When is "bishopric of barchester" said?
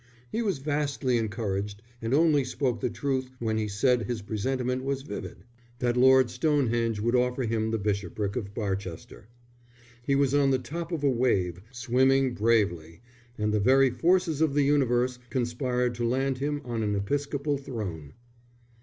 7.77-9.27